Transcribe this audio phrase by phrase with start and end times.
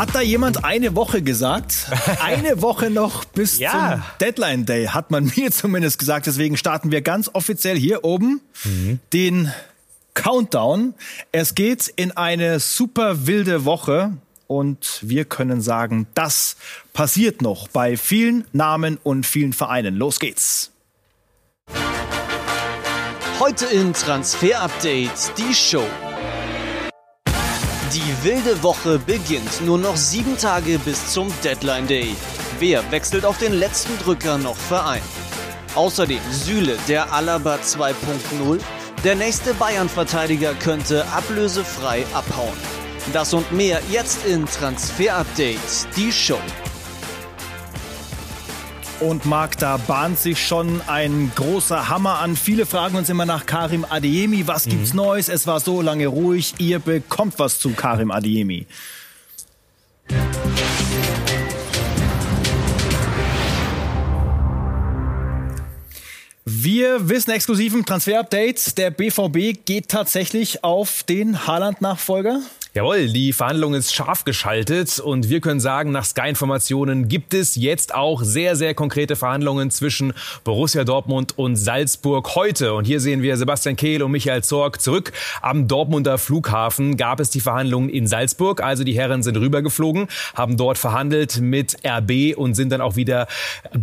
[0.00, 1.86] Hat da jemand eine Woche gesagt?
[2.24, 3.70] Eine Woche noch bis ja.
[3.70, 6.24] zum Deadline Day, hat man mir zumindest gesagt.
[6.24, 8.98] Deswegen starten wir ganz offiziell hier oben mhm.
[9.12, 9.52] den
[10.14, 10.94] Countdown.
[11.32, 14.14] Es geht in eine super wilde Woche
[14.46, 16.56] und wir können sagen, das
[16.94, 19.96] passiert noch bei vielen Namen und vielen Vereinen.
[19.96, 20.70] Los geht's.
[23.38, 25.84] Heute in Transfer Update die Show.
[27.92, 29.62] Die wilde Woche beginnt.
[29.66, 32.14] Nur noch sieben Tage bis zum Deadline Day.
[32.60, 35.02] Wer wechselt auf den letzten Drücker noch Verein?
[35.74, 38.60] Außerdem Süle, der Alaba 2.0.
[39.02, 42.56] Der nächste Bayern-Verteidiger könnte ablösefrei abhauen.
[43.12, 45.58] Das und mehr jetzt in Transfer Update,
[45.96, 46.38] die Show.
[49.00, 52.36] Und Marc, da bahnt sich schon ein großer Hammer an.
[52.36, 54.46] Viele fragen uns immer nach Karim Adeyemi.
[54.46, 54.98] Was gibt's mhm.
[54.98, 55.30] Neues?
[55.30, 56.54] Es war so lange ruhig.
[56.58, 58.66] Ihr bekommt was zu Karim Adeyemi.
[66.44, 72.42] Wir wissen exklusiv im Transfer-Update, der BVB geht tatsächlich auf den Haaland-Nachfolger.
[72.72, 77.92] Jawohl, die Verhandlung ist scharf geschaltet und wir können sagen, nach Sky-Informationen gibt es jetzt
[77.92, 80.12] auch sehr, sehr konkrete Verhandlungen zwischen
[80.44, 82.74] Borussia Dortmund und Salzburg heute.
[82.74, 85.10] Und hier sehen wir Sebastian Kehl und Michael Zorg zurück.
[85.42, 88.62] Am Dortmunder Flughafen gab es die Verhandlungen in Salzburg.
[88.62, 93.26] Also die Herren sind rübergeflogen, haben dort verhandelt mit RB und sind dann auch wieder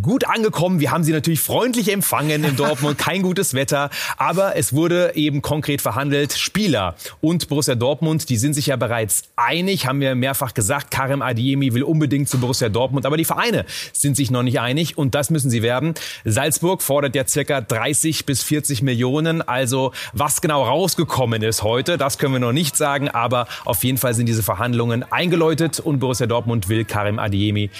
[0.00, 0.80] gut angekommen.
[0.80, 2.96] Wir haben sie natürlich freundlich empfangen in Dortmund.
[3.08, 6.32] Kein gutes Wetter, aber es wurde eben konkret verhandelt.
[6.32, 10.90] Spieler und Borussia Dortmund, die sind sich ja bereits einig, haben wir mehrfach gesagt.
[10.90, 14.96] Karim Adiemi will unbedingt zu Borussia Dortmund, aber die Vereine sind sich noch nicht einig
[14.96, 15.94] und das müssen sie werden.
[16.24, 19.42] Salzburg fordert ja circa 30 bis 40 Millionen.
[19.42, 23.98] Also was genau rausgekommen ist heute, das können wir noch nicht sagen, aber auf jeden
[23.98, 27.70] Fall sind diese Verhandlungen eingeläutet und Borussia Dortmund will Karim Adiemi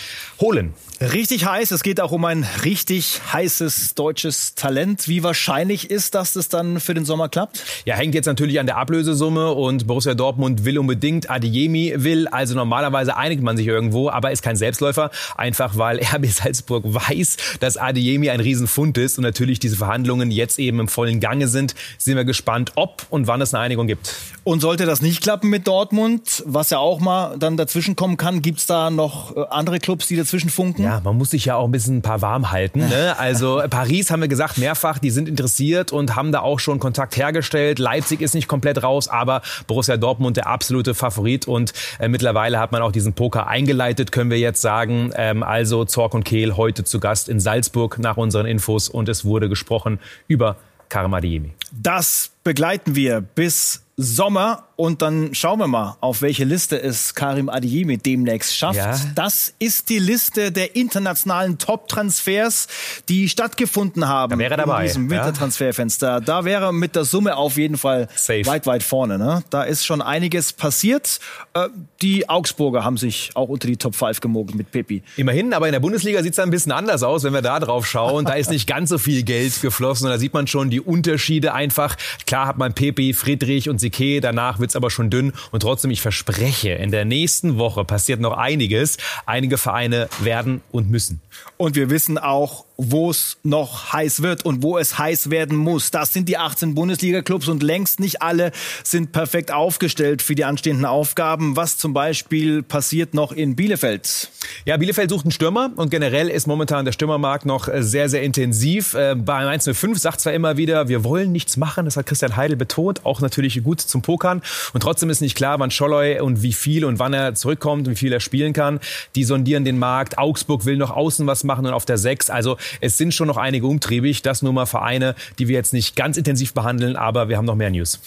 [0.40, 0.74] holen.
[1.00, 1.70] Richtig heiß.
[1.70, 5.06] Es geht auch um ein richtig heißes deutsches Talent.
[5.06, 7.62] Wie wahrscheinlich ist, dass das dann für den Sommer klappt?
[7.84, 12.28] Ja, hängt jetzt natürlich an der Ablösesumme und Borussia Dortmund will unbedingt Adiemi will.
[12.28, 15.10] Also normalerweise einigt man sich irgendwo, aber ist kein Selbstläufer.
[15.36, 20.58] Einfach weil RB Salzburg weiß, dass Adiemi ein Riesenfund ist und natürlich diese Verhandlungen jetzt
[20.58, 21.74] eben im vollen Gange sind.
[21.98, 24.14] Sind wir gespannt, ob und wann es eine Einigung gibt.
[24.44, 28.40] Und sollte das nicht klappen mit Dortmund, was ja auch mal dann dazwischen kommen kann,
[28.40, 30.84] gibt es da noch äh, andere Clubs, die dazwischen funken?
[30.84, 32.80] Ja, man muss sich ja auch ein bisschen ein paar warm halten.
[32.80, 33.14] Ne?
[33.18, 37.16] Also Paris haben wir gesagt mehrfach, die sind interessiert und haben da auch schon Kontakt
[37.16, 37.78] hergestellt.
[37.78, 42.72] Leipzig ist nicht komplett raus, aber Borussia Dortmund der absolute Favorit und äh, mittlerweile hat
[42.72, 45.12] man auch diesen Poker eingeleitet, können wir jetzt sagen.
[45.16, 49.24] Ähm, also Zorc und Kehl heute zu Gast in Salzburg nach unseren Infos und es
[49.24, 50.56] wurde gesprochen über
[50.88, 51.52] Karim Adeyemi.
[51.72, 57.48] Das begleiten wir bis Sommer und dann schauen wir mal, auf welche Liste es Karim
[57.48, 58.76] Adeyemi demnächst schafft.
[58.76, 58.96] Ja.
[59.16, 62.68] Das ist die Liste der internationalen Top-Transfers,
[63.08, 66.08] die stattgefunden haben da wäre er dabei, in diesem Wintertransferfenster.
[66.08, 66.20] Ja.
[66.20, 68.46] Da wäre mit der Summe auf jeden Fall Safe.
[68.46, 69.18] weit, weit vorne.
[69.18, 69.42] Ne?
[69.50, 71.18] Da ist schon einiges passiert.
[71.54, 75.02] Äh, die Augsburger haben sich auch unter die Top 5 gemogen mit Pepi.
[75.16, 77.84] Immerhin, aber in der Bundesliga sieht es ein bisschen anders aus, wenn wir da drauf
[77.84, 78.26] schauen.
[78.26, 81.52] Da ist nicht ganz so viel Geld geflossen und da sieht man schon die Unterschiede
[81.52, 81.96] einfach.
[82.28, 85.32] Klar hat man Pepi, Friedrich und Sique, danach wird's aber schon dünn.
[85.50, 88.98] Und trotzdem, ich verspreche, in der nächsten Woche passiert noch einiges.
[89.24, 91.22] Einige Vereine werden und müssen.
[91.56, 95.90] Und wir wissen auch, wo es noch heiß wird und wo es heiß werden muss.
[95.90, 98.52] Das sind die 18 Bundesliga-Clubs und längst nicht alle
[98.84, 101.56] sind perfekt aufgestellt für die anstehenden Aufgaben.
[101.56, 104.30] Was zum Beispiel passiert noch in Bielefeld?
[104.64, 108.94] Ja, Bielefeld sucht einen Stürmer und generell ist momentan der Stürmermarkt noch sehr, sehr intensiv.
[108.94, 112.56] Äh, bei 105 sagt zwar immer wieder, wir wollen nichts machen, das hat Christian Heidel
[112.56, 114.40] betont, auch natürlich gut zum Pokern.
[114.72, 117.94] Und trotzdem ist nicht klar, wann Scholloy und wie viel und wann er zurückkommt und
[117.94, 118.78] wie viel er spielen kann.
[119.16, 120.16] Die sondieren den Markt.
[120.16, 122.30] Augsburg will noch außen was machen und auf der 6.
[122.30, 124.22] Also es sind schon noch einige umtriebig.
[124.22, 127.54] Das nur mal Vereine, die wir jetzt nicht ganz intensiv behandeln, aber wir haben noch
[127.54, 128.00] mehr News.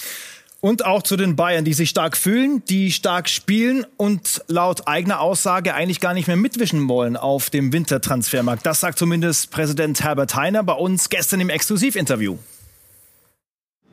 [0.62, 5.20] Und auch zu den Bayern, die sich stark fühlen, die stark spielen und laut eigener
[5.20, 8.64] Aussage eigentlich gar nicht mehr mitwischen wollen auf dem Wintertransfermarkt.
[8.64, 12.38] Das sagt zumindest Präsident Herbert Heiner bei uns gestern im Exklusivinterview.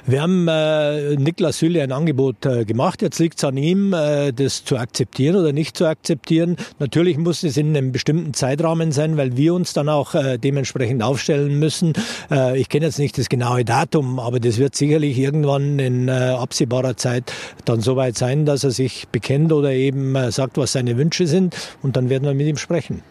[0.05, 3.01] Wir haben äh, Niklas Süle ein Angebot äh, gemacht.
[3.01, 6.57] Jetzt liegt es an ihm, äh, das zu akzeptieren oder nicht zu akzeptieren.
[6.77, 11.01] Natürlich muss es in einem bestimmten Zeitrahmen sein, weil wir uns dann auch äh, dementsprechend
[11.03, 11.93] aufstellen müssen.
[12.29, 16.11] Äh, ich kenne jetzt nicht das genaue Datum, aber das wird sicherlich irgendwann in äh,
[16.11, 17.31] absehbarer Zeit
[17.63, 21.55] dann soweit sein, dass er sich bekennt oder eben äh, sagt, was seine Wünsche sind.
[21.81, 23.03] Und dann werden wir mit ihm sprechen.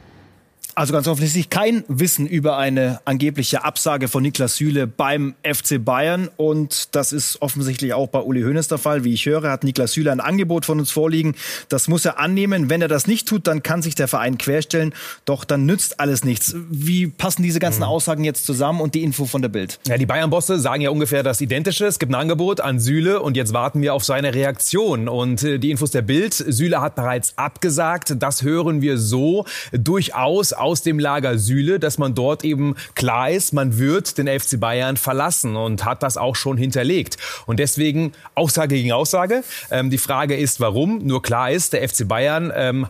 [0.74, 6.30] Also ganz offensichtlich kein Wissen über eine angebliche Absage von Niklas Süle beim FC Bayern.
[6.38, 9.04] Und das ist offensichtlich auch bei Uli Hoeneß der Fall.
[9.04, 11.34] Wie ich höre, hat Niklas Süle ein Angebot von uns vorliegen.
[11.68, 12.70] Das muss er annehmen.
[12.70, 14.94] Wenn er das nicht tut, dann kann sich der Verein querstellen.
[15.26, 16.54] Doch dann nützt alles nichts.
[16.70, 17.88] Wie passen diese ganzen mhm.
[17.88, 19.78] Aussagen jetzt zusammen und die Info von der Bild?
[19.86, 21.84] Ja, die Bayern-Bosse sagen ja ungefähr das Identische.
[21.84, 25.08] Es gibt ein Angebot an Süle und jetzt warten wir auf seine Reaktion.
[25.08, 26.32] Und äh, die Infos der Bild.
[26.32, 28.14] Süle hat bereits abgesagt.
[28.18, 33.52] Das hören wir so durchaus aus dem Lager Süle, dass man dort eben klar ist,
[33.52, 37.16] man wird den FC Bayern verlassen und hat das auch schon hinterlegt.
[37.46, 39.44] Und deswegen Aussage gegen Aussage.
[39.70, 40.98] Ähm, die Frage ist, warum?
[41.06, 42.86] Nur klar ist, der FC Bayern ähm,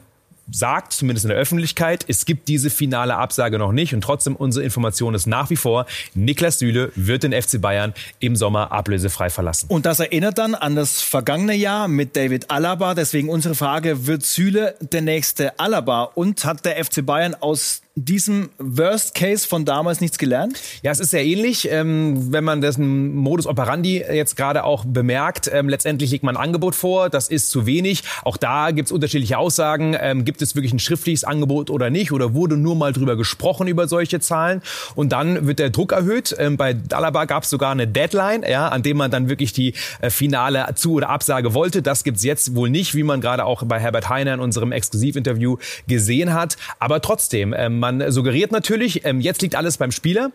[0.52, 3.94] sagt, zumindest in der Öffentlichkeit, es gibt diese finale Absage noch nicht.
[3.94, 8.36] Und trotzdem, unsere Information ist nach wie vor, Niklas Süle wird den FC Bayern im
[8.36, 9.66] Sommer ablösefrei verlassen.
[9.68, 12.94] Und das erinnert dann an das vergangene Jahr mit David Alaba.
[12.94, 16.04] Deswegen unsere Frage, wird Süle der nächste Alaba?
[16.04, 20.58] Und hat der FC Bayern aus diesem Worst Case von damals nichts gelernt?
[20.82, 25.50] Ja, es ist sehr ähnlich, ähm, wenn man dessen Modus operandi jetzt gerade auch bemerkt.
[25.52, 28.02] Ähm, letztendlich legt man ein Angebot vor, das ist zu wenig.
[28.22, 29.94] Auch da gibt es unterschiedliche Aussagen.
[30.00, 32.12] Ähm, gibt es wirklich ein schriftliches Angebot oder nicht?
[32.12, 34.62] Oder wurde nur mal drüber gesprochen über solche Zahlen?
[34.94, 36.34] Und dann wird der Druck erhöht.
[36.38, 39.74] Ähm, bei Dalaba gab es sogar eine Deadline, ja, an dem man dann wirklich die
[40.00, 41.82] äh, finale Zu- oder Absage wollte.
[41.82, 45.58] Das gibt's jetzt wohl nicht, wie man gerade auch bei Herbert Heiner in unserem Exklusivinterview
[45.86, 46.56] gesehen hat.
[46.78, 50.30] Aber trotzdem, ähm, man suggeriert natürlich, ähm, jetzt liegt alles beim Spieler.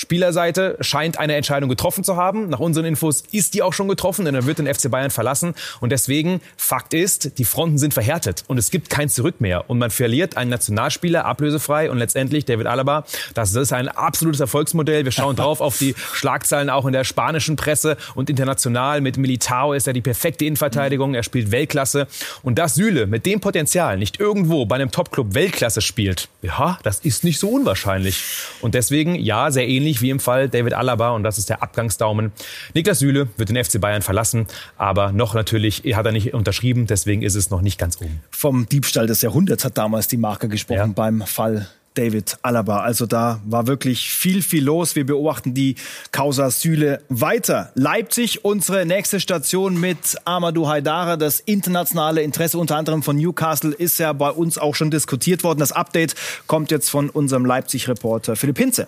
[0.00, 2.48] Spielerseite scheint eine Entscheidung getroffen zu haben.
[2.50, 5.54] Nach unseren Infos ist die auch schon getroffen, denn er wird den FC Bayern verlassen.
[5.80, 9.68] Und deswegen, Fakt ist, die Fronten sind verhärtet und es gibt kein Zurück mehr.
[9.68, 13.06] Und man verliert einen Nationalspieler ablösefrei und letztendlich David Alaba.
[13.34, 15.04] Das ist ein absolutes Erfolgsmodell.
[15.04, 19.00] Wir schauen drauf auf die Schlagzeilen auch in der spanischen Presse und international.
[19.00, 21.14] Mit Militao ist er die perfekte Innenverteidigung.
[21.14, 22.06] Er spielt Weltklasse.
[22.44, 27.00] Und dass Süle mit dem Potenzial nicht irgendwo bei einem Topclub Weltklasse spielt, ja, das
[27.00, 28.22] ist nicht so unwahrscheinlich.
[28.60, 31.62] Und deswegen, ja, sehr ähnlich ähnlich wie im Fall David Alaba und das ist der
[31.62, 32.32] Abgangsdaumen.
[32.74, 37.22] Niklas Süle wird den FC Bayern verlassen, aber noch natürlich hat er nicht unterschrieben, deswegen
[37.22, 38.20] ist es noch nicht ganz um.
[38.30, 40.86] Vom Diebstahl des Jahrhunderts hat damals die Marke gesprochen ja.
[40.94, 42.82] beim Fall David Alaba.
[42.82, 44.94] Also da war wirklich viel, viel los.
[44.94, 45.74] Wir beobachten die
[46.12, 47.72] Causa Süle weiter.
[47.74, 51.16] Leipzig, unsere nächste Station mit Amadou Haidara.
[51.16, 55.58] Das internationale Interesse unter anderem von Newcastle ist ja bei uns auch schon diskutiert worden.
[55.58, 56.14] Das Update
[56.46, 58.86] kommt jetzt von unserem Leipzig-Reporter Philipp Hinze.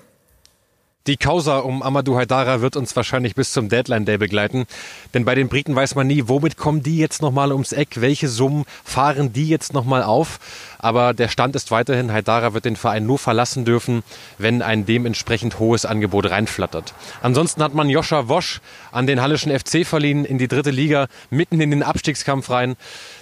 [1.06, 4.66] Die Causa um Amadou Haidara wird uns wahrscheinlich bis zum Deadline Day begleiten.
[5.14, 8.02] Denn bei den Briten weiß man nie, womit kommen die jetzt nochmal ums Eck?
[8.02, 10.38] Welche Summen fahren die jetzt nochmal auf?
[10.78, 14.02] Aber der Stand ist weiterhin, Haidara wird den Verein nur verlassen dürfen,
[14.36, 16.92] wenn ein dementsprechend hohes Angebot reinflattert.
[17.22, 18.60] Ansonsten hat man Joscha Wosch
[18.92, 22.76] an den Hallischen FC verliehen in die dritte Liga, mitten in den Abstiegskampf rein.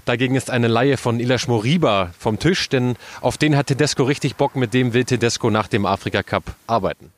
[0.04, 4.34] Dagegen ist eine Laie von Ilash Moriba vom Tisch, denn auf den hat Tedesco richtig
[4.34, 7.12] Bock, mit dem will Tedesco nach dem Afrika Cup arbeiten.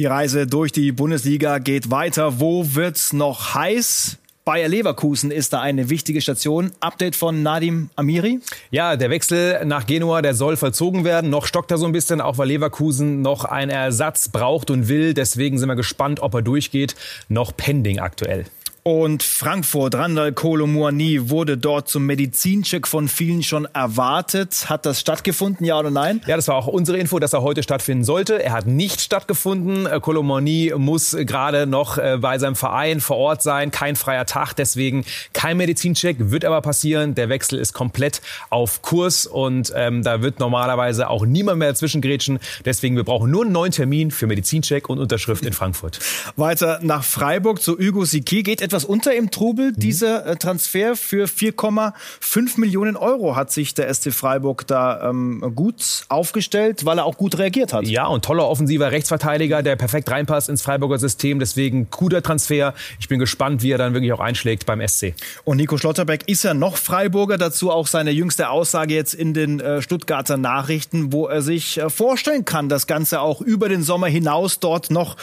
[0.00, 2.40] Die Reise durch die Bundesliga geht weiter.
[2.40, 4.16] Wo wird's noch heiß?
[4.46, 6.72] Bayer Leverkusen ist da eine wichtige Station.
[6.80, 8.40] Update von Nadim Amiri.
[8.70, 11.28] Ja, der Wechsel nach Genua, der soll vollzogen werden.
[11.28, 15.12] Noch stockt er so ein bisschen, auch weil Leverkusen noch einen Ersatz braucht und will.
[15.12, 16.94] Deswegen sind wir gespannt, ob er durchgeht.
[17.28, 18.46] Noch pending aktuell.
[18.82, 24.70] Und Frankfurt, Randall Kolomuani wurde dort zum Medizincheck von vielen schon erwartet.
[24.70, 26.22] Hat das stattgefunden, ja oder nein?
[26.26, 28.42] Ja, das war auch unsere Info, dass er heute stattfinden sollte.
[28.42, 29.86] Er hat nicht stattgefunden.
[30.00, 33.70] Kolomuani muss gerade noch äh, bei seinem Verein vor Ort sein.
[33.70, 36.16] Kein freier Tag, deswegen kein Medizincheck.
[36.18, 37.14] Wird aber passieren.
[37.14, 42.38] Der Wechsel ist komplett auf Kurs und ähm, da wird normalerweise auch niemand mehr dazwischengrätschen.
[42.64, 45.98] Deswegen, wir brauchen nur einen neuen Termin für Medizincheck und Unterschrift in Frankfurt.
[46.36, 48.42] Weiter nach Freiburg zu Hugo Siki.
[48.42, 49.72] Geht etwas unter im Trubel.
[49.72, 49.80] Mhm.
[49.80, 56.04] Dieser äh, Transfer für 4,5 Millionen Euro hat sich der SC Freiburg da ähm, gut
[56.08, 57.84] aufgestellt, weil er auch gut reagiert hat.
[57.86, 61.40] Ja, und toller offensiver Rechtsverteidiger, der perfekt reinpasst ins Freiburger System.
[61.40, 62.74] Deswegen guter Transfer.
[63.00, 65.14] Ich bin gespannt, wie er dann wirklich auch einschlägt beim SC.
[65.42, 67.38] Und Nico Schlotterbeck ist ja noch Freiburger.
[67.38, 71.90] Dazu auch seine jüngste Aussage jetzt in den äh, Stuttgarter Nachrichten, wo er sich äh,
[71.90, 75.16] vorstellen kann, das Ganze auch über den Sommer hinaus dort noch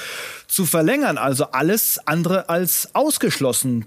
[0.47, 1.17] zu verlängern.
[1.17, 3.36] Also alles andere als ausgeschlossen,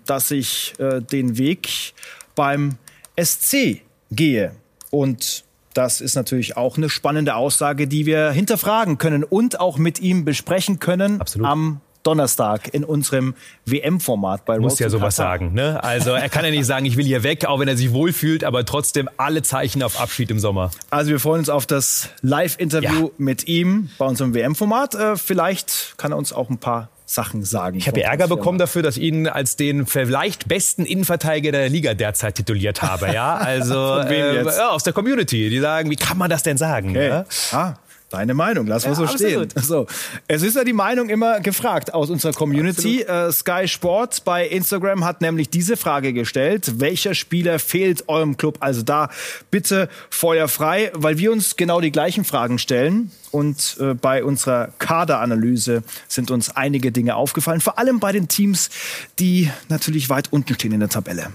[0.07, 1.95] dass ich äh, den Weg
[2.35, 2.77] beim
[3.21, 4.53] SC gehe.
[4.91, 10.01] Und das ist natürlich auch eine spannende Aussage, die wir hinterfragen können und auch mit
[10.01, 11.47] ihm besprechen können Absolut.
[11.47, 13.35] am Donnerstag in unserem
[13.67, 15.53] WM-Format bei Muss ja sowas sagen.
[15.53, 15.83] Ne?
[15.85, 18.43] Also er kann ja nicht sagen, ich will hier weg, auch wenn er sich wohlfühlt,
[18.43, 20.71] aber trotzdem alle Zeichen auf Abschied im Sommer.
[20.89, 23.11] Also wir freuen uns auf das Live-Interview ja.
[23.19, 24.95] mit ihm bei unserem WM-Format.
[24.95, 27.77] Äh, vielleicht kann er uns auch ein paar Sachen sagen.
[27.77, 31.95] Ich habe Ärger bekommen dafür, dass ich ihn als den vielleicht besten Innenverteidiger der Liga
[31.95, 33.13] derzeit tituliert habe.
[33.13, 35.51] Ja, also äh, ja, aus der Community.
[35.51, 36.91] Die sagen, wie kann man das denn sagen?
[36.91, 37.09] Okay.
[37.09, 37.25] Ja?
[37.53, 37.75] Ah,
[38.11, 39.49] Deine Meinung, lass mal ja, so stehen.
[39.55, 39.87] So.
[40.27, 43.03] Es ist ja die Meinung immer gefragt aus unserer Community.
[43.03, 46.81] Äh, Sky Sports bei Instagram hat nämlich diese Frage gestellt.
[46.81, 48.57] Welcher Spieler fehlt eurem Club?
[48.59, 49.11] Also da
[49.53, 53.13] bitte Feuer frei, weil wir uns genau die gleichen Fragen stellen.
[53.31, 57.61] Und äh, bei unserer Kaderanalyse sind uns einige Dinge aufgefallen.
[57.61, 58.71] Vor allem bei den Teams,
[59.21, 61.29] die natürlich weit unten stehen in der Tabelle.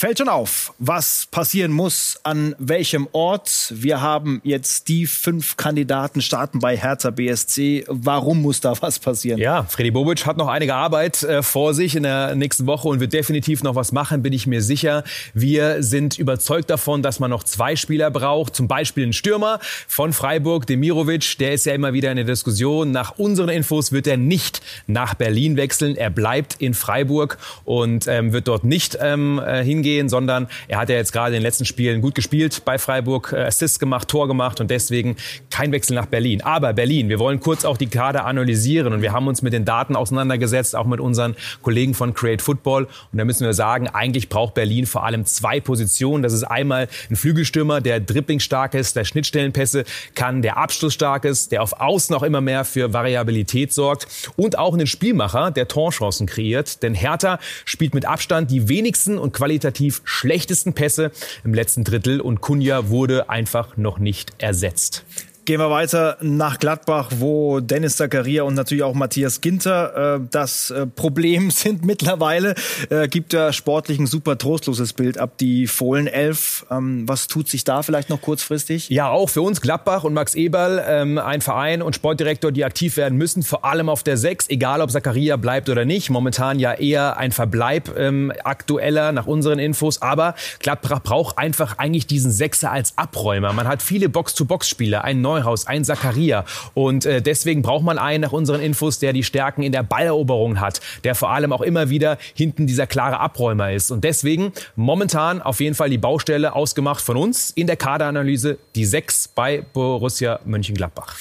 [0.00, 3.70] Fällt schon auf, was passieren muss, an welchem Ort.
[3.76, 7.84] Wir haben jetzt die fünf Kandidaten starten bei Hertha BSC.
[7.86, 9.38] Warum muss da was passieren?
[9.38, 13.00] Ja, Freddy Bobic hat noch einige Arbeit äh, vor sich in der nächsten Woche und
[13.00, 15.04] wird definitiv noch was machen, bin ich mir sicher.
[15.34, 20.14] Wir sind überzeugt davon, dass man noch zwei Spieler braucht, zum Beispiel einen Stürmer von
[20.14, 21.36] Freiburg, Demirovic.
[21.36, 22.90] Der ist ja immer wieder in der Diskussion.
[22.90, 25.94] Nach unseren Infos wird er nicht nach Berlin wechseln.
[25.94, 30.78] Er bleibt in Freiburg und ähm, wird dort nicht ähm, äh, hingehen gehen, sondern er
[30.78, 34.08] hat ja jetzt gerade in den letzten Spielen gut gespielt bei Freiburg, äh, Assists gemacht,
[34.08, 35.16] Tor gemacht und deswegen
[35.50, 36.42] kein Wechsel nach Berlin.
[36.42, 39.64] Aber Berlin, wir wollen kurz auch die Kader analysieren und wir haben uns mit den
[39.64, 42.84] Daten auseinandergesetzt, auch mit unseren Kollegen von Create Football.
[42.84, 46.22] Und da müssen wir sagen, eigentlich braucht Berlin vor allem zwei Positionen.
[46.22, 51.62] Das ist einmal ein Flügelstürmer, der dribblingstark ist, der Schnittstellenpässe kann, der abschlussstark ist, der
[51.62, 54.06] auf Außen auch immer mehr für Variabilität sorgt
[54.36, 56.82] und auch einen Spielmacher, der Torchancen kreiert.
[56.82, 61.10] Denn Hertha spielt mit Abstand die wenigsten und qualitativ qualitativ schlechtesten Pässe
[61.42, 65.04] im letzten Drittel und Kunja wurde einfach noch nicht ersetzt.
[65.46, 70.70] Gehen wir weiter nach Gladbach, wo Dennis Zakaria und natürlich auch Matthias Ginter äh, das
[70.70, 72.54] äh, Problem sind mittlerweile.
[72.90, 76.66] Äh, gibt ja sportlich ein super trostloses Bild ab die Fohlenelf.
[76.70, 78.90] Ähm, was tut sich da vielleicht noch kurzfristig?
[78.90, 82.98] Ja, auch für uns Gladbach und Max Eberl, ähm, ein Verein und Sportdirektor, die aktiv
[82.98, 86.10] werden müssen, vor allem auf der Sechs, egal ob Zakaria bleibt oder nicht.
[86.10, 90.02] Momentan ja eher ein Verbleib ähm, aktueller nach unseren Infos.
[90.02, 93.54] Aber Gladbach braucht einfach eigentlich diesen Sechser als Abräumer.
[93.54, 96.44] Man hat viele Box-to-Box-Spieler, einen Neuhaus, ein Zakaria.
[96.74, 100.60] Und äh, deswegen braucht man einen nach unseren Infos, der die Stärken in der Balleroberung
[100.60, 103.92] hat, der vor allem auch immer wieder hinten dieser klare Abräumer ist.
[103.92, 108.84] Und deswegen momentan auf jeden Fall die Baustelle ausgemacht von uns in der Kaderanalyse, die
[108.84, 111.14] sechs bei Borussia Mönchengladbach.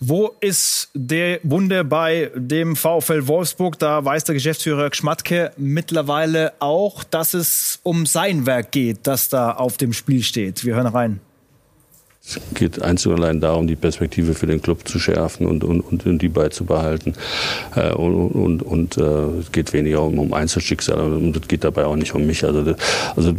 [0.00, 3.78] Wo ist der Wunde bei dem VfL Wolfsburg?
[3.78, 9.52] Da weiß der Geschäftsführer Schmatke mittlerweile auch, dass es um sein Werk geht, das da
[9.52, 10.64] auf dem Spiel steht.
[10.64, 11.20] Wir hören rein.
[12.26, 15.82] Es geht einzig und allein darum, die Perspektive für den Club zu schärfen und, und,
[15.82, 17.12] und die beizubehalten.
[17.76, 21.84] Äh, und und, und äh, es geht weniger um, um Einzelschicksale und es geht dabei
[21.84, 22.42] auch nicht um mich.
[22.42, 22.74] Also,
[23.14, 23.34] also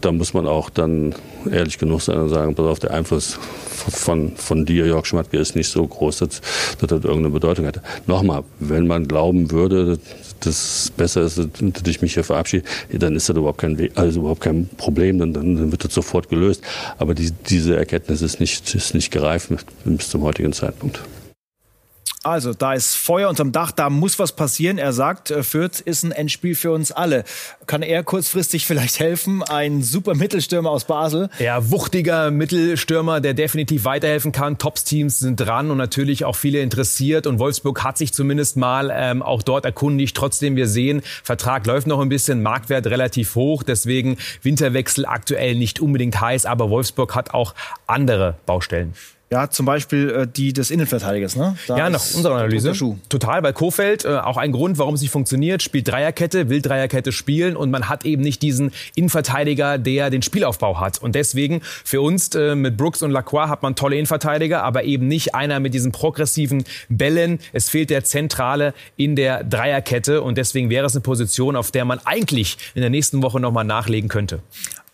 [0.00, 1.14] da muss man auch dann
[1.50, 3.38] ehrlich genug sein und sagen, pass auf, der Einfluss
[3.90, 6.42] von, von dir, Jörg Schmatke, ist nicht so groß, dass,
[6.80, 7.82] dass das irgendeine Bedeutung hätte.
[8.06, 9.98] Nochmal, wenn man glauben würde,
[10.40, 13.92] dass es besser ist, dass ich mich hier verabschiede, dann ist das überhaupt kein, Weg,
[13.96, 16.62] also überhaupt kein Problem, dann, dann wird das sofort gelöst.
[16.98, 19.50] Aber die, diese Erkenntnis ist nicht, ist nicht gereift
[19.84, 21.00] bis zum heutigen Zeitpunkt.
[22.28, 24.76] Also, da ist Feuer unterm Dach, da muss was passieren.
[24.76, 27.24] Er sagt, äh, Fürth ist ein Endspiel für uns alle.
[27.66, 29.42] Kann er kurzfristig vielleicht helfen?
[29.42, 31.30] Ein super Mittelstürmer aus Basel.
[31.38, 34.58] Ja, wuchtiger Mittelstürmer, der definitiv weiterhelfen kann.
[34.58, 37.26] Tops-Teams sind dran und natürlich auch viele interessiert.
[37.26, 40.14] Und Wolfsburg hat sich zumindest mal ähm, auch dort erkundigt.
[40.14, 43.62] Trotzdem, wir sehen, Vertrag läuft noch ein bisschen, Marktwert relativ hoch.
[43.62, 46.44] Deswegen Winterwechsel aktuell nicht unbedingt heiß.
[46.44, 47.54] Aber Wolfsburg hat auch
[47.86, 48.92] andere Baustellen.
[49.30, 51.56] Ja, zum Beispiel äh, die des Innenverteidigers, ne?
[51.66, 52.72] Da ja, nach unserer Analyse.
[53.10, 54.06] Total bei Kofeld.
[54.06, 55.62] Äh, auch ein Grund, warum es nicht funktioniert.
[55.62, 60.80] Spielt Dreierkette, will Dreierkette spielen und man hat eben nicht diesen Innenverteidiger, der den Spielaufbau
[60.80, 61.02] hat.
[61.02, 65.08] Und deswegen für uns äh, mit Brooks und Lacroix hat man tolle Innenverteidiger, aber eben
[65.08, 67.38] nicht einer mit diesen progressiven Bällen.
[67.52, 71.84] Es fehlt der Zentrale in der Dreierkette und deswegen wäre es eine Position, auf der
[71.84, 74.40] man eigentlich in der nächsten Woche nochmal nachlegen könnte.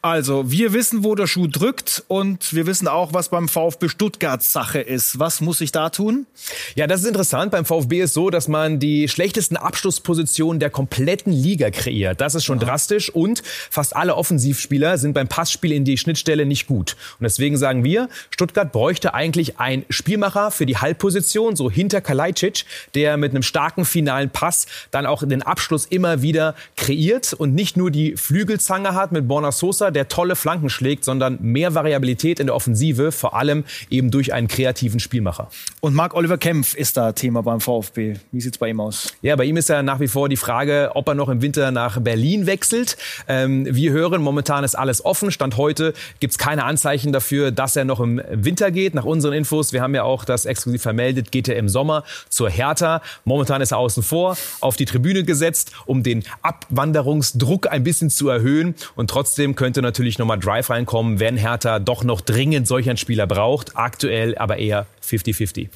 [0.04, 4.42] Also, wir wissen, wo der Schuh drückt und wir wissen auch, was beim VfB Stuttgart
[4.42, 5.18] Sache ist.
[5.18, 6.26] Was muss ich da tun?
[6.74, 7.52] Ja, das ist interessant.
[7.52, 12.20] Beim VfB ist so, dass man die schlechtesten Abschlusspositionen der kompletten Liga kreiert.
[12.20, 12.66] Das ist schon ja.
[12.66, 16.96] drastisch und fast alle Offensivspieler sind beim Passspiel in die Schnittstelle nicht gut.
[17.18, 22.66] Und deswegen sagen wir, Stuttgart bräuchte eigentlich einen Spielmacher für die Halbposition, so hinter Kalajdzic,
[22.94, 27.78] der mit einem starken finalen Pass dann auch den Abschluss immer wieder kreiert und nicht
[27.78, 32.46] nur die Flügelzange hat mit Borna Sosa, der tolle Flanken schlägt, sondern mehr Variabilität in
[32.46, 35.48] der Offensive, vor allem eben durch einen kreativen Spielmacher.
[35.80, 38.16] Und Marc-Oliver Kempf ist da Thema beim VfB.
[38.32, 39.14] Wie sieht's bei ihm aus?
[39.22, 41.70] Ja, bei ihm ist ja nach wie vor die Frage, ob er noch im Winter
[41.70, 42.96] nach Berlin wechselt.
[43.28, 45.30] Ähm, wir hören, momentan ist alles offen.
[45.30, 48.94] Stand heute gibt's keine Anzeichen dafür, dass er noch im Winter geht.
[48.94, 52.50] Nach unseren Infos, wir haben ja auch das exklusiv vermeldet, geht er im Sommer zur
[52.50, 53.02] Hertha.
[53.24, 58.28] Momentan ist er außen vor, auf die Tribüne gesetzt, um den Abwanderungsdruck ein bisschen zu
[58.28, 58.74] erhöhen.
[58.96, 63.26] Und trotzdem könnte natürlich nochmal Drive reinkommen, wenn Hertha doch noch dringend solch einen Spieler
[63.26, 63.76] braucht.
[63.76, 65.68] Aktuell aber eher 50-50.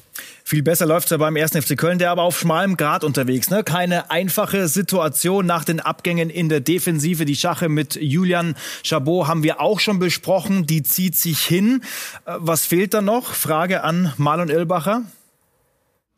[0.43, 1.51] Viel besser läuft's ja beim 1.
[1.51, 3.49] FC Köln, der aber auf schmalem Grad unterwegs.
[3.49, 3.63] Ne?
[3.63, 7.25] Keine einfache Situation nach den Abgängen in der Defensive.
[7.25, 10.65] Die Schache mit Julian Chabot haben wir auch schon besprochen.
[10.65, 11.81] Die zieht sich hin.
[12.25, 13.33] Äh, was fehlt da noch?
[13.33, 15.03] Frage an Marlon Illbacher.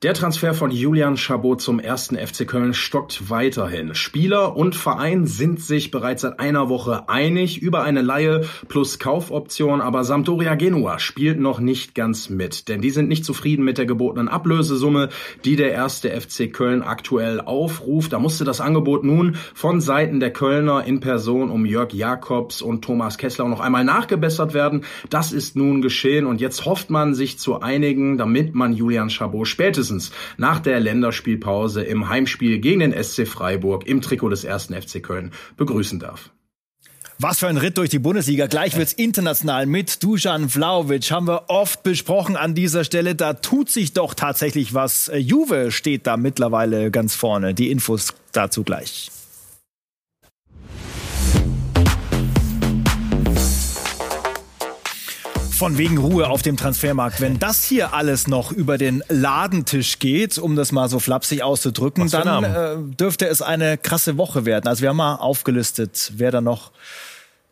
[0.03, 3.93] Der Transfer von Julian Chabot zum ersten FC Köln stockt weiterhin.
[3.93, 9.79] Spieler und Verein sind sich bereits seit einer Woche einig über eine Laie plus Kaufoption,
[9.79, 13.85] aber Sampdoria Genua spielt noch nicht ganz mit, denn die sind nicht zufrieden mit der
[13.85, 15.09] gebotenen Ablösesumme,
[15.45, 18.11] die der erste FC Köln aktuell aufruft.
[18.13, 22.83] Da musste das Angebot nun von Seiten der Kölner in Person um Jörg Jakobs und
[22.83, 24.83] Thomas Kessler noch einmal nachgebessert werden.
[25.11, 29.47] Das ist nun geschehen und jetzt hofft man sich zu einigen, damit man Julian Chabot
[29.47, 34.79] spätestens spätestens nach der Länderspielpause im Heimspiel gegen den SC Freiburg im Trikot des ersten
[34.79, 36.31] FC Köln begrüßen darf.
[37.19, 38.47] Was für ein Ritt durch die Bundesliga.
[38.47, 41.11] Gleich wird's international mit Dusan Vlaovic.
[41.11, 43.13] Haben wir oft besprochen an dieser Stelle.
[43.13, 45.11] Da tut sich doch tatsächlich was.
[45.15, 47.53] Juve steht da mittlerweile ganz vorne.
[47.53, 49.11] Die Infos dazu gleich.
[55.61, 57.21] Von wegen Ruhe auf dem Transfermarkt.
[57.21, 62.09] Wenn das hier alles noch über den Ladentisch geht, um das mal so flapsig auszudrücken,
[62.09, 64.67] dann äh, dürfte es eine krasse Woche werden.
[64.67, 66.71] Also wir haben mal aufgelistet, wer da noch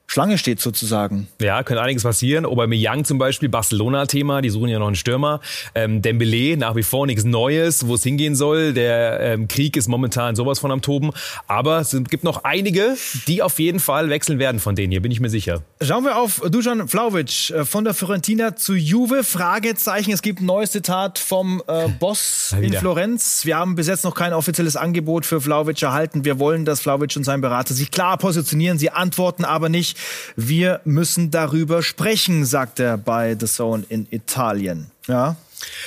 [0.09, 1.27] Schlange steht sozusagen.
[1.39, 2.43] Ja, könnte einiges passieren.
[2.43, 5.39] Aubameyang zum Beispiel, Barcelona-Thema, die suchen ja noch einen Stürmer.
[5.75, 8.73] Ähm, Dembele, nach wie vor nichts Neues, wo es hingehen soll.
[8.73, 11.11] Der ähm, Krieg ist momentan sowas von am Toben.
[11.45, 12.95] Aber es gibt noch einige,
[13.27, 15.61] die auf jeden Fall wechseln werden von denen hier, bin ich mir sicher.
[15.79, 19.23] Schauen wir auf Dusan Vlaovic äh, von der Fiorentina zu Juve.
[19.23, 23.45] Fragezeichen, es gibt ein neues Zitat vom äh, Boss in Florenz.
[23.45, 26.25] Wir haben bis jetzt noch kein offizielles Angebot für Vlaovic erhalten.
[26.25, 28.79] Wir wollen, dass Vlaovic und sein Berater sich klar positionieren.
[28.79, 29.98] Sie antworten aber nicht.
[30.35, 34.91] Wir müssen darüber sprechen, sagt er bei The Zone in Italien.
[35.07, 35.35] Ja.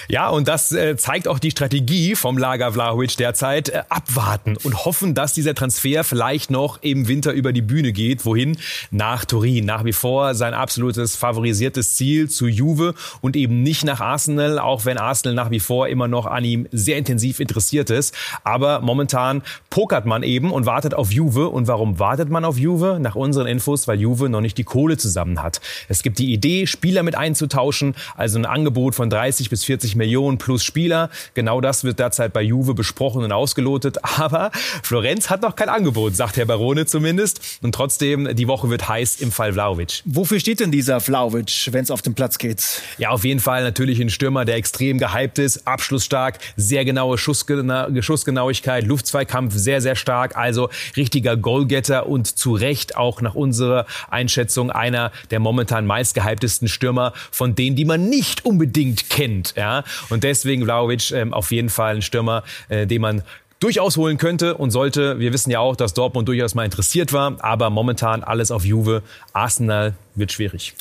[0.08, 3.68] Ja, und das äh, zeigt auch die Strategie vom Lager Vlahovic derzeit.
[3.68, 8.24] Äh, abwarten und hoffen, dass dieser Transfer vielleicht noch im Winter über die Bühne geht.
[8.24, 8.56] Wohin?
[8.90, 9.64] Nach Turin.
[9.64, 14.84] Nach wie vor sein absolutes favorisiertes Ziel zu Juve und eben nicht nach Arsenal, auch
[14.84, 18.14] wenn Arsenal nach wie vor immer noch an ihm sehr intensiv interessiert ist.
[18.44, 21.48] Aber momentan pokert man eben und wartet auf Juve.
[21.48, 22.98] Und warum wartet man auf Juve?
[23.00, 25.60] Nach unseren Infos, weil Juve noch nicht die Kohle zusammen hat.
[25.88, 30.38] Es gibt die Idee, Spieler mit einzutauschen, also ein Angebot von 30 bis 40 Millionen
[30.38, 31.10] plus Spieler.
[31.34, 33.98] Genau das wird derzeit bei Juve besprochen und ausgelotet.
[34.18, 34.50] Aber
[34.82, 37.58] Florenz hat noch kein Angebot, sagt Herr Barone zumindest.
[37.62, 40.02] Und trotzdem, die Woche wird heiß im Fall Vlaovic.
[40.04, 42.82] Wofür steht denn dieser Vlaovic, wenn es auf den Platz geht?
[42.98, 47.88] Ja, auf jeden Fall natürlich ein Stürmer, der extrem gehypt ist, abschlussstark, sehr genaue Schussgena
[48.00, 50.36] Schussgenauigkeit, Luftzweikampf sehr, sehr stark.
[50.36, 57.12] Also richtiger Goalgetter und zu Recht auch nach unserer Einschätzung einer der momentan meistgehyptesten Stürmer
[57.30, 59.84] von denen, die man nicht unbedingt kennt Ja?
[60.10, 63.22] Und deswegen Vlaovic ähm, auf jeden Fall ein Stürmer, äh, den man
[63.60, 65.20] durchaus holen könnte und sollte.
[65.20, 69.02] Wir wissen ja auch, dass Dortmund durchaus mal interessiert war, aber momentan alles auf Juve.
[69.32, 70.74] Arsenal wird schwierig.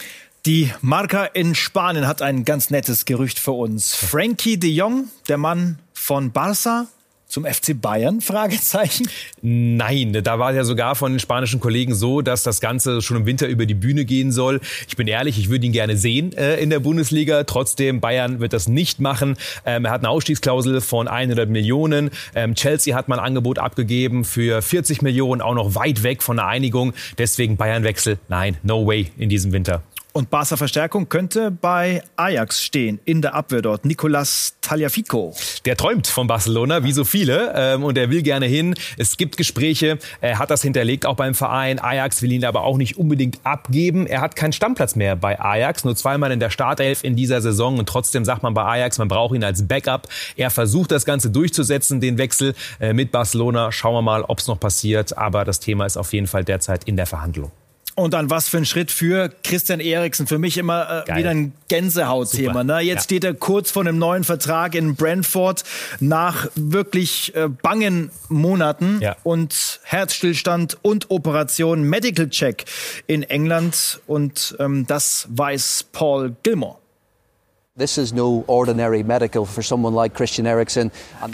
[0.47, 3.93] Die Marca in Spanien hat ein ganz nettes Gerücht für uns.
[3.93, 6.87] Frankie de Jong, der Mann von Barca,
[7.31, 8.21] zum FC Bayern?
[8.21, 9.07] Fragezeichen.
[9.41, 13.25] Nein, da war ja sogar von den spanischen Kollegen so, dass das Ganze schon im
[13.25, 14.59] Winter über die Bühne gehen soll.
[14.87, 17.43] Ich bin ehrlich, ich würde ihn gerne sehen äh, in der Bundesliga.
[17.45, 19.37] Trotzdem, Bayern wird das nicht machen.
[19.65, 22.11] Ähm, er hat eine Ausstiegsklausel von 100 Millionen.
[22.35, 26.37] Ähm, Chelsea hat mal ein Angebot abgegeben für 40 Millionen, auch noch weit weg von
[26.37, 26.93] der Einigung.
[27.17, 28.19] Deswegen Bayern-Wechsel.
[28.27, 29.83] Nein, no way in diesem Winter.
[30.13, 33.85] Und Barca Verstärkung könnte bei Ajax stehen, in der Abwehr dort.
[33.85, 35.33] Nicolas Tagliafico.
[35.63, 38.75] Der träumt von Barcelona, wie so viele, ähm, und er will gerne hin.
[38.97, 41.79] Es gibt Gespräche, er hat das hinterlegt, auch beim Verein.
[41.79, 44.05] Ajax will ihn aber auch nicht unbedingt abgeben.
[44.05, 47.79] Er hat keinen Stammplatz mehr bei Ajax, nur zweimal in der Startelf in dieser Saison.
[47.79, 50.09] Und trotzdem sagt man bei Ajax, man braucht ihn als Backup.
[50.35, 53.71] Er versucht das Ganze durchzusetzen, den Wechsel äh, mit Barcelona.
[53.71, 55.17] Schauen wir mal, ob es noch passiert.
[55.17, 57.51] Aber das Thema ist auf jeden Fall derzeit in der Verhandlung.
[57.95, 60.25] Und dann was für ein Schritt für Christian Eriksen.
[60.25, 62.63] Für mich immer äh, wieder ein Gänsehautthema.
[62.63, 62.79] Ne?
[62.79, 63.03] Jetzt ja.
[63.03, 65.63] steht er kurz vor einem neuen Vertrag in Brentford
[65.99, 69.15] nach wirklich äh, bangen Monaten ja.
[69.23, 72.65] und Herzstillstand und Operation Medical Check
[73.07, 73.99] in England.
[74.07, 76.80] Und ähm, das weiß Paul Gilmore.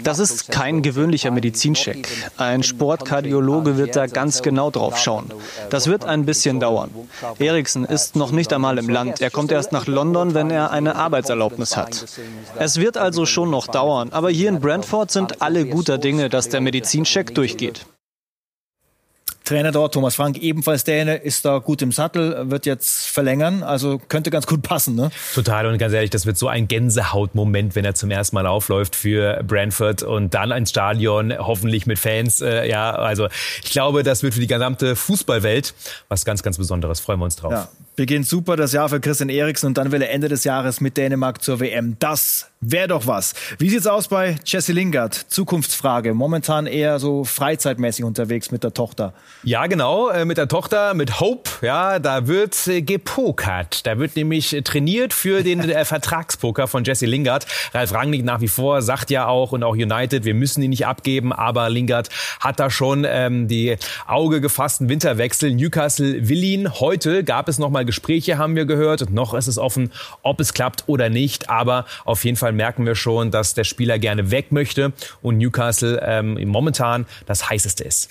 [0.02, 2.08] Das ist kein gewöhnlicher Medizincheck.
[2.36, 5.30] Ein Sportkardiologe wird da ganz genau drauf schauen.
[5.70, 6.90] Das wird ein bisschen dauern.
[7.38, 9.20] Eriksen ist noch nicht einmal im Land.
[9.20, 12.04] Er kommt erst nach London, wenn er eine Arbeitserlaubnis hat.
[12.58, 14.10] Es wird also schon noch dauern.
[14.12, 17.86] Aber hier in Brentford sind alle guter Dinge, dass der Medizincheck durchgeht.
[19.48, 23.98] Trainer dort, Thomas Frank, ebenfalls Däne, ist da gut im Sattel, wird jetzt verlängern, also
[23.98, 24.94] könnte ganz gut passen.
[24.94, 25.10] Ne?
[25.34, 28.94] Total und ganz ehrlich, das wird so ein Gänsehautmoment, wenn er zum ersten Mal aufläuft
[28.94, 32.42] für Brentford und dann ins Stadion, hoffentlich mit Fans.
[32.42, 33.28] Äh, ja, also
[33.64, 35.74] ich glaube, das wird für die gesamte Fußballwelt
[36.08, 37.00] was ganz, ganz Besonderes.
[37.00, 37.52] Freuen wir uns drauf.
[37.52, 40.80] Ja, beginnt super das Jahr für Christian Eriksen und dann will er Ende des Jahres
[40.80, 41.96] mit Dänemark zur WM.
[41.98, 43.34] Das wäre doch was.
[43.58, 45.14] Wie sieht's aus bei Jesse Lingard?
[45.14, 46.14] Zukunftsfrage.
[46.14, 49.14] Momentan eher so freizeitmäßig unterwegs mit der Tochter.
[49.42, 51.50] Ja, genau, äh, mit der Tochter, mit Hope.
[51.62, 53.84] Ja, da wird äh, gepokert.
[53.84, 57.46] Da wird nämlich äh, trainiert für den Vertragspoker von Jesse Lingard.
[57.74, 60.86] Ralf Rangnick nach wie vor sagt ja auch und auch United, wir müssen ihn nicht
[60.86, 65.52] abgeben, aber Lingard hat da schon ähm, die Auge gefassten Winterwechsel.
[65.52, 66.80] Newcastle will ihn.
[66.80, 69.02] Heute gab es nochmal Gespräche, haben wir gehört.
[69.02, 69.90] Und noch ist es offen,
[70.22, 71.50] ob es klappt oder nicht.
[71.50, 76.00] Aber auf jeden Fall merken wir schon, dass der Spieler gerne weg möchte und Newcastle
[76.04, 78.08] ähm, momentan das heißeste ist.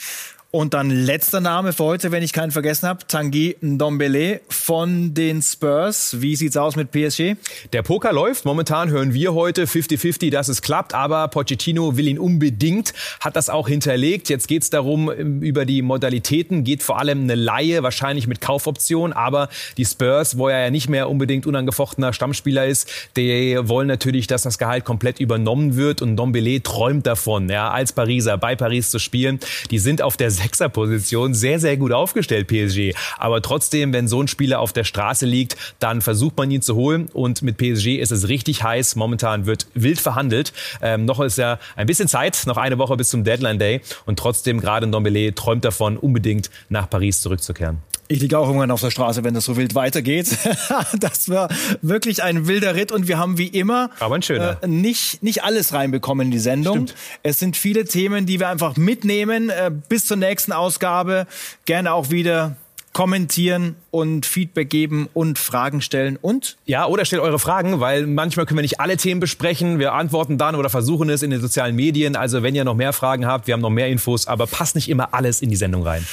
[0.58, 5.44] Und dann letzter Name für heute, wenn ich keinen vergessen habe, Tanguy Ndombele von den
[5.44, 6.20] Spurs.
[6.20, 7.36] Wie sieht's aus mit PSG?
[7.74, 8.44] Der Poker läuft.
[8.44, 13.52] Momentan hören wir heute 50-50, dass es klappt, aber Pochettino will ihn unbedingt, hat das
[13.52, 14.30] auch hinterlegt.
[14.30, 19.50] Jetzt geht's darum, über die Modalitäten, geht vor allem eine Laie, wahrscheinlich mit Kaufoption, aber
[19.78, 24.42] die Spurs, wo er ja nicht mehr unbedingt unangefochtener Stammspieler ist, die wollen natürlich, dass
[24.42, 28.98] das Gehalt komplett übernommen wird und Ndombele träumt davon, ja, als Pariser bei Paris zu
[28.98, 29.40] spielen.
[29.70, 32.96] Die sind auf der Sechserposition sehr, sehr gut aufgestellt, PSG.
[33.18, 36.76] Aber trotzdem, wenn so ein Spieler auf der Straße liegt, dann versucht man ihn zu
[36.76, 37.10] holen.
[37.14, 38.96] Und mit PSG ist es richtig heiß.
[38.96, 40.54] Momentan wird wild verhandelt.
[40.82, 43.82] Ähm, noch ist ja ein bisschen Zeit, noch eine Woche bis zum Deadline Day.
[44.06, 47.80] Und trotzdem, gerade Ndombele träumt davon, unbedingt nach Paris zurückzukehren.
[48.10, 50.38] Ich liege auch irgendwann auf der Straße, wenn das so wild weitergeht.
[51.00, 51.50] das war
[51.82, 54.58] wirklich ein wilder Ritt und wir haben wie immer Aber ein schöner.
[54.62, 56.88] Äh, nicht, nicht alles reinbekommen in die Sendung.
[56.88, 56.96] Stimmt.
[57.24, 61.28] Es sind viele Themen, die wir einfach mitnehmen äh, bis zur nächsten Ausgabe.
[61.66, 62.56] Gerne auch wieder
[62.94, 68.48] kommentieren und Feedback geben und Fragen stellen und ja oder stellt eure Fragen, weil manchmal
[68.48, 69.78] können wir nicht alle Themen besprechen.
[69.78, 72.16] Wir antworten dann oder versuchen es in den sozialen Medien.
[72.16, 74.90] Also wenn ihr noch mehr Fragen habt, wir haben noch mehr Infos, aber passt nicht
[74.90, 76.08] immer alles in die Sendung rein.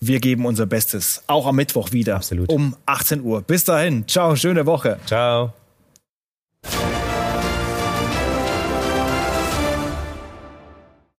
[0.00, 1.22] Wir geben unser Bestes.
[1.26, 2.16] Auch am Mittwoch wieder.
[2.16, 2.48] Absolut.
[2.48, 3.42] Um 18 Uhr.
[3.42, 4.06] Bis dahin.
[4.06, 4.36] Ciao.
[4.36, 4.98] Schöne Woche.
[5.06, 5.52] Ciao.